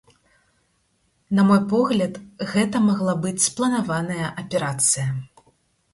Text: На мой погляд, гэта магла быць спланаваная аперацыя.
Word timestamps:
На 1.39 1.45
мой 1.49 1.59
погляд, 1.75 2.17
гэта 2.53 2.81
магла 2.89 3.13
быць 3.27 3.45
спланаваная 3.49 4.27
аперацыя. 4.45 5.07